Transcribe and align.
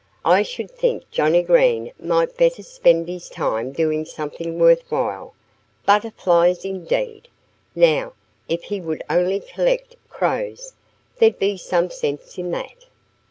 "I 0.25 0.41
should 0.41 0.71
think 0.71 1.11
Johnnie 1.11 1.43
Green 1.43 1.91
might 1.99 2.35
better 2.35 2.63
spend 2.63 3.07
his 3.07 3.29
time 3.29 3.71
doing 3.71 4.03
something 4.03 4.57
worth 4.57 4.81
while. 4.89 5.35
Butterflies, 5.85 6.65
indeed! 6.65 7.27
Now, 7.75 8.13
if 8.49 8.63
he 8.63 8.81
would 8.81 9.03
only 9.11 9.39
collect 9.41 9.95
Crows 10.09 10.73
there'd 11.19 11.37
be 11.37 11.55
some 11.55 11.91
sense 11.91 12.39
in 12.39 12.49
that!" 12.49 12.85